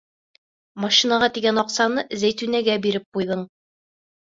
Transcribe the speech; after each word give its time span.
Машинаға 0.85 1.29
тигән 1.37 1.65
аҡсаны 1.65 2.07
Зәйтүнәгә 2.25 2.83
биреп 2.91 3.11
ҡуйҙың. 3.15 3.51